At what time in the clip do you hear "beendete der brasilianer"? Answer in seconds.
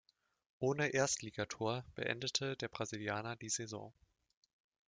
1.93-3.35